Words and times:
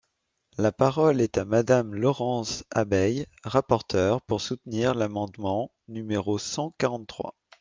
La 0.57 0.71
parole 0.71 1.21
est 1.21 1.37
à 1.37 1.45
Madame 1.45 1.93
Laurence 1.93 2.63
Abeille, 2.71 3.27
rapporteure, 3.43 4.19
pour 4.23 4.41
soutenir 4.41 4.95
l’amendement 4.95 5.69
numéro 5.87 6.39
cent 6.39 6.71
quarante-trois. 6.79 7.35